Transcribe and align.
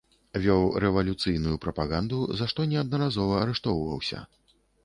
Вёў 0.45 0.63
рэвалюцыйную 0.83 1.59
прапаганду, 1.67 2.23
за 2.41 2.49
што 2.55 2.67
неаднаразова 2.75 3.39
арыштоўваўся. 3.45 4.27